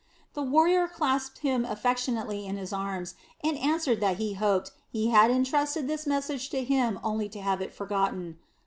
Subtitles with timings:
[0.33, 3.13] The warrior clasped him affectionately in his arms
[3.43, 7.61] and answered that he hoped he had entrusted this message to him only to have
[7.61, 8.39] it forgotten.